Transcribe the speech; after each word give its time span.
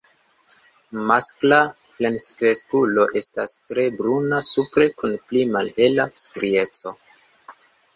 Maskla 1.11 1.59
plenkreskulo 1.99 3.05
estas 3.23 3.55
tre 3.61 3.87
bruna 4.01 4.43
supre 4.51 4.93
kun 5.01 5.19
pli 5.31 5.49
malhela 5.57 6.13
strieco. 6.27 7.01